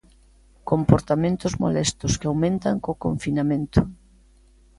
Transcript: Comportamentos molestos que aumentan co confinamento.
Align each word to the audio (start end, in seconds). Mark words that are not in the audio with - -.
Comportamentos 0.71 1.53
molestos 1.63 2.11
que 2.19 2.27
aumentan 2.27 2.75
co 2.83 2.99
confinamento. 3.05 3.79